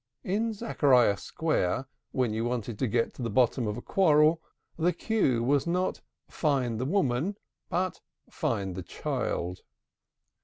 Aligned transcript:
In 0.23 0.51
Zachariah 0.53 1.15
Square, 1.15 1.85
when 2.11 2.33
you 2.33 2.43
wanted 2.43 2.79
to 2.79 2.87
get 2.87 3.13
to 3.13 3.21
the 3.21 3.29
bottom 3.29 3.67
of 3.67 3.77
a 3.77 3.83
quarrel, 3.83 4.41
the 4.75 4.93
cue 4.93 5.43
was 5.43 5.67
not 5.67 6.01
"find 6.27 6.79
the 6.79 6.85
woman," 6.85 7.37
but 7.69 8.01
find 8.27 8.73
the 8.73 8.81
child. 8.81 9.59